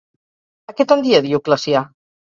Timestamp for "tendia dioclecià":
0.93-1.85